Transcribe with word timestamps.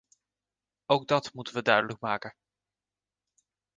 Ook 0.85 1.07
dat 1.07 1.33
moeten 1.33 1.53
we 1.53 1.61
duidelijk 1.61 1.99
maken. 1.99 2.35